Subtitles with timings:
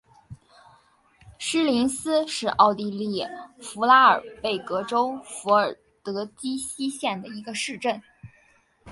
[1.37, 3.23] 施林斯是奥地利
[3.61, 8.01] 福拉尔贝格州费尔德基希县的一个市镇。